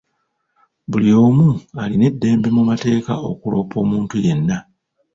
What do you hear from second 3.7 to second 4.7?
omuntu yenna.